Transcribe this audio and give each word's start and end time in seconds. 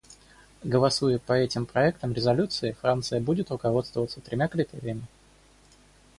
Голосуя 0.63 1.19
по 1.19 1.33
этим 1.33 1.67
проектам 1.67 2.11
резолюций, 2.11 2.71
Франция 2.73 3.21
будет 3.21 3.51
руководствоваться 3.51 4.19
тремя 4.19 4.47
критериями. 4.47 5.05